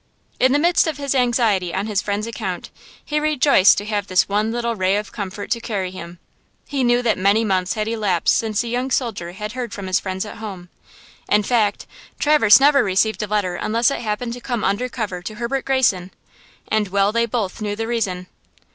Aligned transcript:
In 0.39 0.51
the 0.51 0.57
midst 0.57 0.87
of 0.87 0.97
his 0.97 1.13
anxiety 1.13 1.75
on 1.75 1.85
his 1.85 2.01
friend's 2.01 2.25
account 2.25 2.71
he 3.05 3.19
rejoiced 3.19 3.77
to 3.77 3.85
have 3.85 4.07
this 4.07 4.27
one 4.27 4.51
little 4.51 4.75
ray 4.75 4.95
of 4.95 5.11
comfort 5.11 5.51
to 5.51 5.61
carry 5.61 5.91
him. 5.91 6.17
He 6.67 6.83
knew 6.83 7.03
that 7.03 7.19
many 7.19 7.45
months 7.45 7.75
had 7.75 7.87
elapsed 7.87 8.35
since 8.35 8.61
the 8.61 8.67
young 8.69 8.89
soldier 8.89 9.33
had 9.33 9.51
heard 9.51 9.73
from 9.75 9.85
his 9.85 9.99
friends 9.99 10.25
at 10.25 10.37
home–in 10.37 11.43
fact, 11.43 11.85
Traverse 12.17 12.59
never 12.59 12.83
received 12.83 13.21
a 13.21 13.27
letter 13.27 13.55
unless 13.57 13.91
it 13.91 13.99
happened 13.99 14.33
to 14.33 14.41
come 14.41 14.63
under 14.63 14.89
cover 14.89 15.21
to 15.21 15.35
Herbert 15.35 15.65
Greyson. 15.65 16.09
And 16.67 16.87
well 16.87 17.11
they 17.11 17.27
both 17.27 17.61
knew 17.61 17.75
the 17.75 17.85
reason. 17.85 18.25